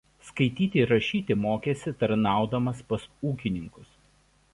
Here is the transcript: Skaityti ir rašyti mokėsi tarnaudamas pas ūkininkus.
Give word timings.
Skaityti 0.27 0.79
ir 0.85 0.89
rašyti 0.93 1.37
mokėsi 1.41 1.93
tarnaudamas 1.99 2.81
pas 2.95 3.05
ūkininkus. 3.33 3.93